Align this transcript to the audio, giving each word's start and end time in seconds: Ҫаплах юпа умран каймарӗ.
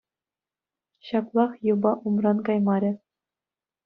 Ҫаплах 1.09 1.51
юпа 1.73 1.91
умран 2.13 2.37
каймарӗ. 2.47 2.91